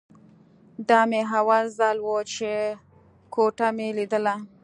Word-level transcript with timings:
دا 0.89 0.99
مې 1.09 1.21
اول 1.39 1.65
ځل 1.77 1.97
و 2.03 2.09
چې 2.33 2.51
کوټه 3.33 3.67
مې 3.77 3.87
ليدله. 3.97 4.35